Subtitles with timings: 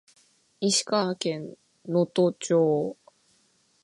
[0.61, 1.53] 石川県
[1.85, 2.97] 能登町